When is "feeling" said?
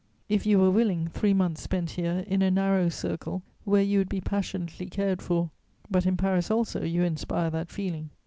7.69-8.09